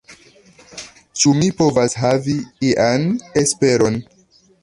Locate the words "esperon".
3.45-4.01